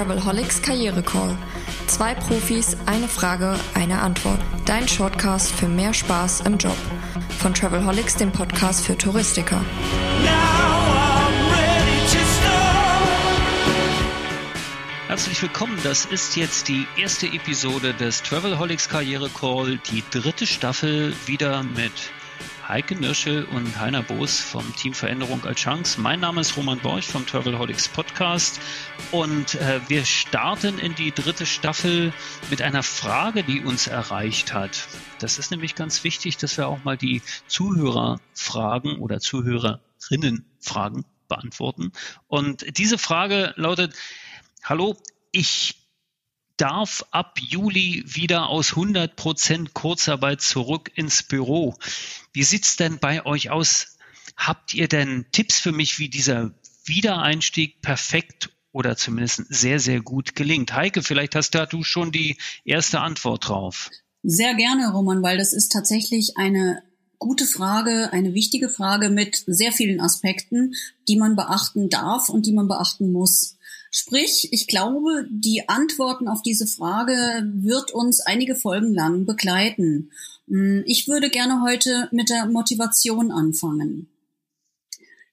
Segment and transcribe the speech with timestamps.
[0.00, 1.36] Travelholics Karriere Call.
[1.86, 4.40] Zwei Profis, eine Frage, eine Antwort.
[4.64, 6.76] Dein Shortcast für mehr Spaß im Job.
[7.38, 9.60] Von Travelholics, dem Podcast für Touristiker.
[15.08, 15.78] Herzlich willkommen.
[15.82, 21.92] Das ist jetzt die erste Episode des Travelholics Karriere Call, die dritte Staffel wieder mit
[22.70, 26.00] Heike Nirschel und Heiner Boos vom Team Veränderung als Chance.
[26.00, 28.60] Mein Name ist Roman Borch vom Travelholics Podcast
[29.10, 32.12] und äh, wir starten in die dritte Staffel
[32.48, 34.86] mit einer Frage, die uns erreicht hat.
[35.18, 41.90] Das ist nämlich ganz wichtig, dass wir auch mal die Zuhörerfragen oder Zuhörerinnenfragen beantworten.
[42.28, 43.96] Und diese Frage lautet,
[44.62, 44.96] hallo,
[45.32, 45.79] ich
[46.60, 51.74] darf ab Juli wieder aus 100 Prozent Kurzarbeit zurück ins Büro.
[52.32, 53.96] Wie sieht's denn bei euch aus?
[54.36, 56.52] Habt ihr denn Tipps für mich, wie dieser
[56.84, 60.74] Wiedereinstieg perfekt oder zumindest sehr, sehr gut gelingt?
[60.74, 63.90] Heike, vielleicht hast da du schon die erste Antwort drauf.
[64.22, 66.82] Sehr gerne, Roman, weil das ist tatsächlich eine
[67.18, 70.74] gute Frage, eine wichtige Frage mit sehr vielen Aspekten,
[71.08, 73.56] die man beachten darf und die man beachten muss.
[73.90, 77.12] Sprich, ich glaube, die Antworten auf diese Frage
[77.54, 80.12] wird uns einige Folgen lang begleiten.
[80.48, 84.08] Hm, ich würde gerne heute mit der Motivation anfangen.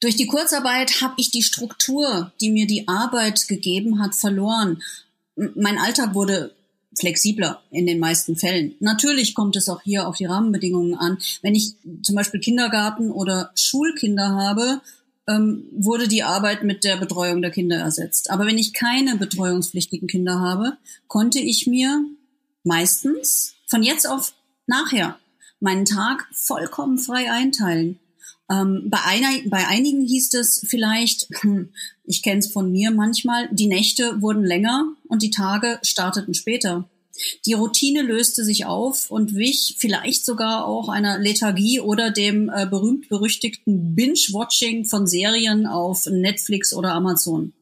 [0.00, 4.82] Durch die Kurzarbeit habe ich die Struktur, die mir die Arbeit gegeben hat, verloren.
[5.36, 6.54] Mein Alltag wurde
[6.98, 8.74] flexibler in den meisten Fällen.
[8.80, 11.18] Natürlich kommt es auch hier auf die Rahmenbedingungen an.
[11.40, 14.82] Wenn ich zum Beispiel Kindergarten oder Schulkinder habe,
[15.28, 18.30] ähm, wurde die Arbeit mit der Betreuung der Kinder ersetzt.
[18.30, 22.04] Aber wenn ich keine betreuungspflichtigen Kinder habe, konnte ich mir
[22.64, 24.34] meistens von jetzt auf
[24.66, 25.18] nachher
[25.60, 28.00] meinen Tag vollkommen frei einteilen.
[28.50, 31.70] Ähm, bei, einer, bei einigen hieß es vielleicht, hm,
[32.04, 36.88] ich kenne es von mir manchmal, die Nächte wurden länger und die Tage starteten später.
[37.44, 42.66] Die Routine löste sich auf und wich vielleicht sogar auch einer Lethargie oder dem äh,
[42.66, 47.52] berühmt-berüchtigten Binge-Watching von Serien auf Netflix oder Amazon.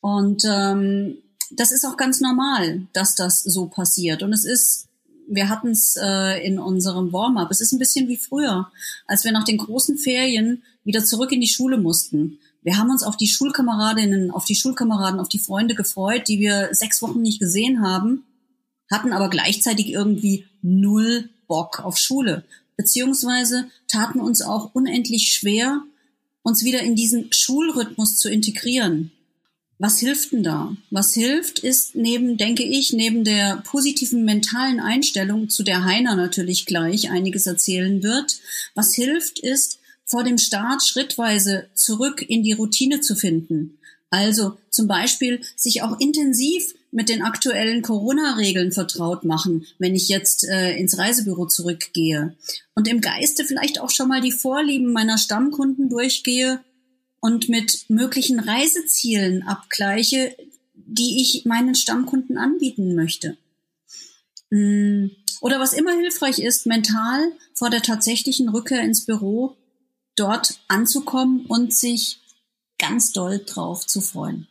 [0.00, 1.18] Und ähm,
[1.50, 4.22] das ist auch ganz normal, dass das so passiert.
[4.22, 4.88] Und es ist,
[5.26, 8.70] wir hatten es äh, in unserem Warm-up, es ist ein bisschen wie früher,
[9.06, 12.38] als wir nach den großen Ferien wieder zurück in die Schule mussten.
[12.62, 16.68] Wir haben uns auf die Schulkameradinnen, auf die Schulkameraden, auf die Freunde gefreut, die wir
[16.72, 18.24] sechs Wochen nicht gesehen haben
[18.90, 22.44] hatten aber gleichzeitig irgendwie null Bock auf Schule,
[22.76, 25.82] beziehungsweise taten uns auch unendlich schwer,
[26.42, 29.12] uns wieder in diesen Schulrhythmus zu integrieren.
[29.78, 30.76] Was hilft denn da?
[30.90, 36.66] Was hilft, ist neben, denke ich, neben der positiven mentalen Einstellung, zu der Heiner natürlich
[36.66, 38.40] gleich einiges erzählen wird,
[38.74, 43.78] was hilft, ist, vor dem Start schrittweise zurück in die Routine zu finden.
[44.10, 50.44] Also zum Beispiel sich auch intensiv mit den aktuellen Corona-Regeln vertraut machen, wenn ich jetzt
[50.48, 52.36] äh, ins Reisebüro zurückgehe.
[52.74, 56.60] Und im Geiste vielleicht auch schon mal die Vorlieben meiner Stammkunden durchgehe
[57.20, 60.34] und mit möglichen Reisezielen abgleiche,
[60.74, 63.36] die ich meinen Stammkunden anbieten möchte.
[64.50, 65.06] Mm,
[65.40, 69.56] oder was immer hilfreich ist, mental vor der tatsächlichen Rückkehr ins Büro
[70.16, 72.19] dort anzukommen und sich
[72.80, 74.48] ganz doll drauf zu freuen.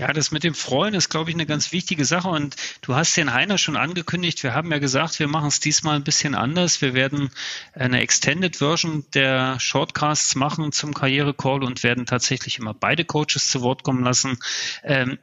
[0.00, 2.28] Ja, das mit dem Freuen ist, glaube ich, eine ganz wichtige Sache.
[2.28, 4.42] Und du hast den Heiner schon angekündigt.
[4.42, 6.80] Wir haben ja gesagt, wir machen es diesmal ein bisschen anders.
[6.80, 7.28] Wir werden
[7.74, 13.60] eine Extended Version der Shortcasts machen zum Karriere-Call und werden tatsächlich immer beide Coaches zu
[13.60, 14.38] Wort kommen lassen.
[14.84, 15.18] Ähm,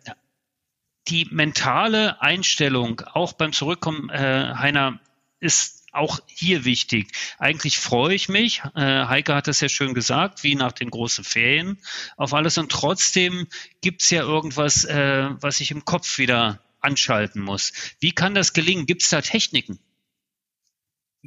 [1.08, 5.00] die mentale Einstellung, auch beim Zurückkommen, äh, Heiner,
[5.40, 7.12] ist auch hier wichtig.
[7.38, 11.24] Eigentlich freue ich mich, äh, Heike hat das ja schön gesagt, wie nach den großen
[11.24, 11.80] Ferien
[12.16, 13.48] auf alles und trotzdem
[13.82, 17.74] gibt's ja irgendwas, äh, was ich im Kopf wieder anschalten muss.
[18.00, 18.86] Wie kann das gelingen?
[18.86, 19.80] Gibt's da Techniken?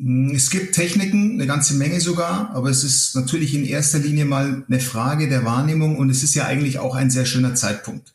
[0.02, 4.24] Mm, es gibt Techniken, eine ganze Menge sogar, aber es ist natürlich in erster Linie
[4.24, 8.10] mal eine Frage der Wahrnehmung und es ist ja eigentlich auch ein sehr schöner Zeitpunkt.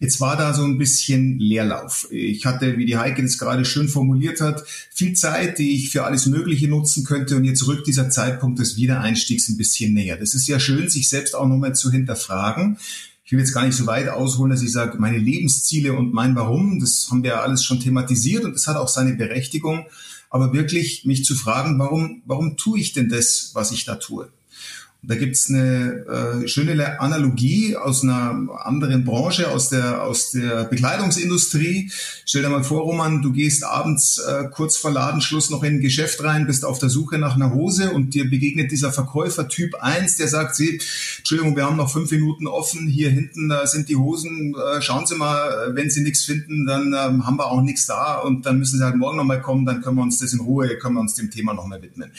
[0.00, 2.06] Jetzt war da so ein bisschen Leerlauf.
[2.10, 6.04] Ich hatte, wie die Heike das gerade schön formuliert hat, viel Zeit, die ich für
[6.04, 10.18] alles Mögliche nutzen könnte und jetzt rückt dieser Zeitpunkt des Wiedereinstiegs ein bisschen näher.
[10.18, 12.76] Das ist ja schön, sich selbst auch nochmal zu hinterfragen.
[13.24, 16.34] Ich will jetzt gar nicht so weit ausholen, dass ich sage, meine Lebensziele und mein
[16.34, 19.86] Warum, das haben wir ja alles schon thematisiert und das hat auch seine Berechtigung
[20.30, 24.32] aber wirklich mich zu fragen, warum, warum tue ich denn das, was ich da tue?
[25.02, 31.90] Da gibt's eine äh, schöne Analogie aus einer anderen Branche, aus der, aus der Bekleidungsindustrie.
[32.26, 35.80] Stell dir mal vor, Roman, du gehst abends äh, kurz vor Ladenschluss noch in ein
[35.80, 39.74] Geschäft rein, bist auf der Suche nach einer Hose und dir begegnet dieser Verkäufer Typ
[39.76, 40.82] 1, der sagt, Sie,
[41.18, 45.06] Entschuldigung, wir haben noch fünf Minuten offen, hier hinten da sind die Hosen, äh, schauen
[45.06, 48.58] Sie mal, wenn Sie nichts finden, dann ähm, haben wir auch nichts da und dann
[48.58, 51.00] müssen Sie halt morgen nochmal kommen, dann können wir uns das in Ruhe, können wir
[51.00, 52.12] uns dem Thema nochmal widmen.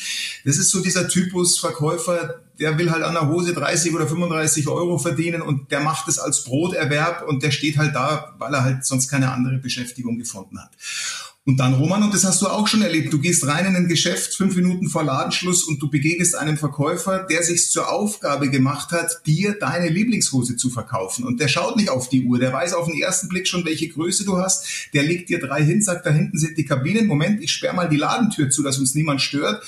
[0.46, 4.68] Das ist so dieser Typus Verkäufer, der will halt an der Hose 30 oder 35
[4.68, 8.64] Euro verdienen und der macht es als Broterwerb und der steht halt da, weil er
[8.64, 10.72] halt sonst keine andere Beschäftigung gefunden hat.
[11.44, 13.88] Und dann, Roman, und das hast du auch schon erlebt, du gehst rein in ein
[13.88, 18.92] Geschäft, fünf Minuten vor Ladenschluss und du begegnest einem Verkäufer, der sich zur Aufgabe gemacht
[18.92, 21.26] hat, dir deine Lieblingshose zu verkaufen.
[21.26, 23.90] Und der schaut nicht auf die Uhr, der weiß auf den ersten Blick schon, welche
[23.90, 24.92] Größe du hast.
[24.94, 27.08] Der legt dir drei hin, sagt, da hinten sind die Kabinen.
[27.08, 29.64] Moment, ich sperre mal die Ladentür zu, dass uns niemand stört.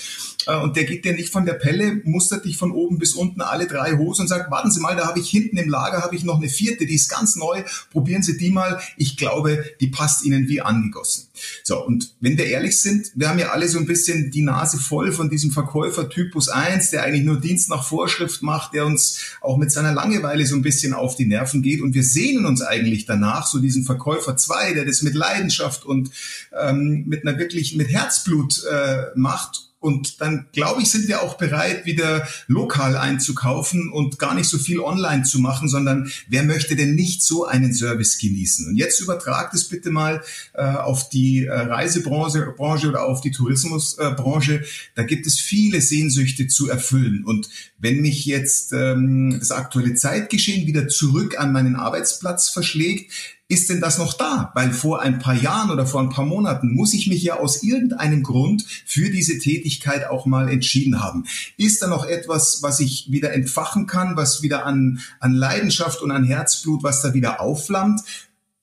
[0.47, 3.41] Äh, und der geht dir nicht von der Pelle, mustert dich von oben bis unten
[3.41, 6.15] alle drei Hosen und sagt, warten Sie mal, da habe ich hinten im Lager habe
[6.15, 8.79] ich noch eine vierte, die ist ganz neu, probieren Sie die mal.
[8.97, 11.27] Ich glaube, die passt Ihnen wie angegossen.
[11.63, 14.77] So, und wenn wir ehrlich sind, wir haben ja alle so ein bisschen die Nase
[14.77, 19.19] voll von diesem Verkäufer Typus 1, der eigentlich nur Dienst nach Vorschrift macht, der uns
[19.41, 21.81] auch mit seiner Langeweile so ein bisschen auf die Nerven geht.
[21.81, 26.11] Und wir sehnen uns eigentlich danach, so diesen Verkäufer 2, der das mit Leidenschaft und
[26.57, 31.37] ähm, mit einer wirklich mit Herzblut äh, macht und dann, glaube ich, sind wir auch
[31.37, 36.75] bereit, wieder lokal einzukaufen und gar nicht so viel online zu machen, sondern wer möchte
[36.75, 38.67] denn nicht so einen Service genießen?
[38.69, 43.31] Und jetzt übertragt es bitte mal äh, auf die äh, Reisebranche Branche oder auf die
[43.31, 44.61] Tourismusbranche.
[44.61, 44.65] Äh,
[44.95, 47.23] da gibt es viele Sehnsüchte zu erfüllen.
[47.25, 53.11] Und wenn mich jetzt ähm, das aktuelle Zeitgeschehen wieder zurück an meinen Arbeitsplatz verschlägt,
[53.53, 54.51] ist denn das noch da?
[54.55, 57.61] Weil vor ein paar Jahren oder vor ein paar Monaten muss ich mich ja aus
[57.63, 61.25] irgendeinem Grund für diese Tätigkeit auch mal entschieden haben.
[61.55, 66.11] Ist da noch etwas, was ich wieder entfachen kann, was wieder an, an Leidenschaft und
[66.11, 68.01] an Herzblut, was da wieder aufflammt?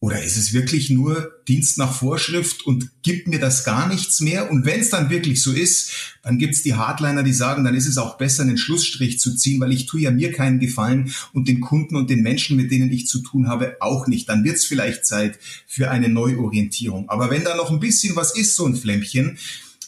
[0.02, 4.50] Oder ist es wirklich nur Dienst nach Vorschrift und gibt mir das gar nichts mehr?
[4.50, 7.75] Und wenn es dann wirklich so ist, dann gibt es die Hardliner, die sagen, dann
[7.75, 11.12] ist es auch besser, einen Schlussstrich zu ziehen, weil ich tue ja mir keinen Gefallen
[11.35, 14.26] und den Kunden und den Menschen, mit denen ich zu tun habe, auch nicht.
[14.31, 17.11] Dann wird es vielleicht Zeit für eine Neuorientierung.
[17.11, 19.37] Aber wenn da noch ein bisschen was ist, so ein Flämmchen,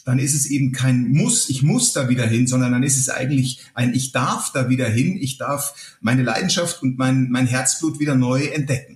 [0.05, 3.09] dann ist es eben kein Muss, ich muss da wieder hin, sondern dann ist es
[3.09, 7.99] eigentlich ein Ich darf da wieder hin, ich darf meine Leidenschaft und mein, mein Herzblut
[7.99, 8.92] wieder neu entdecken.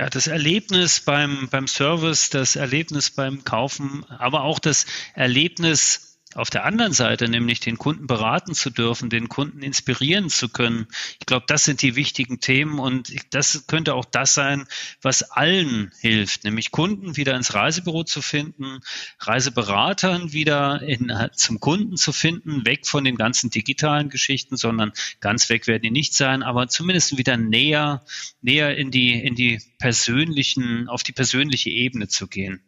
[0.00, 6.48] Ja, das Erlebnis beim, beim Service, das Erlebnis beim Kaufen, aber auch das Erlebnis auf
[6.48, 10.86] der anderen Seite, nämlich den Kunden beraten zu dürfen, den Kunden inspirieren zu können.
[11.18, 14.66] Ich glaube, das sind die wichtigen Themen und das könnte auch das sein,
[15.02, 18.80] was allen hilft, nämlich Kunden wieder ins Reisebüro zu finden,
[19.18, 25.48] Reiseberatern wieder in, zum Kunden zu finden, weg von den ganzen digitalen Geschichten, sondern ganz
[25.48, 28.04] weg werden die nicht sein, aber zumindest wieder näher,
[28.40, 32.62] näher in die, in die persönlichen, auf die persönliche Ebene zu gehen.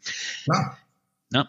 [0.47, 0.79] Ja.
[1.32, 1.49] Ja,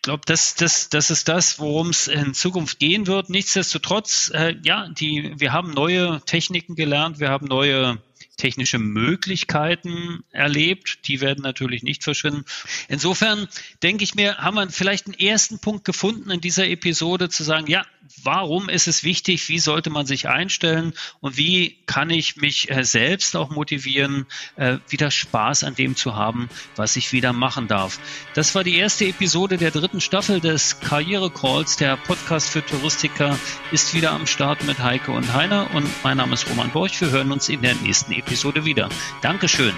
[0.00, 3.28] ich glaube, das, das, das ist das, worum es in Zukunft gehen wird.
[3.28, 7.98] Nichtsdestotrotz, äh, ja, die, wir haben neue Techniken gelernt, wir haben neue
[8.38, 11.06] technische Möglichkeiten erlebt.
[11.06, 12.46] Die werden natürlich nicht verschwinden.
[12.88, 13.46] Insofern
[13.82, 17.66] denke ich mir, haben wir vielleicht einen ersten Punkt gefunden in dieser Episode zu sagen,
[17.66, 17.84] ja,
[18.22, 22.84] warum ist es wichtig, wie sollte man sich einstellen und wie kann ich mich äh,
[22.84, 24.26] selbst auch motivieren,
[24.56, 27.98] äh, wieder Spaß an dem zu haben, was ich wieder machen darf.
[28.34, 31.76] Das war die erste Episode der dritten Staffel des Karriere Calls.
[31.76, 33.38] Der Podcast für Touristiker
[33.72, 37.00] ist wieder am Start mit Heike und Heiner und mein Name ist Roman Borch.
[37.00, 38.88] Wir hören uns in der nächsten Episode wieder.
[39.22, 39.74] Dankeschön.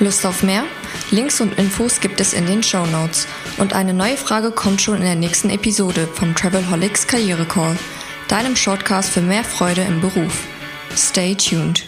[0.00, 0.64] Lust auf mehr?
[1.10, 3.28] Links und Infos gibt es in den Show Notes.
[3.58, 7.76] Und eine neue Frage kommt schon in der nächsten Episode vom Travelholics Karriere Call,
[8.28, 10.46] deinem Shortcast für mehr Freude im Beruf.
[10.96, 11.84] Stay tuned.